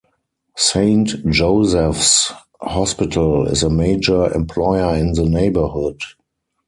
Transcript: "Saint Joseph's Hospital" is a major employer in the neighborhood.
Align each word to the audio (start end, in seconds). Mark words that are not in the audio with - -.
"Saint 0.57 1.23
Joseph's 1.29 2.33
Hospital" 2.59 3.45
is 3.45 3.61
a 3.61 3.69
major 3.69 4.33
employer 4.33 4.95
in 4.97 5.13
the 5.13 5.29
neighborhood. 5.29 6.01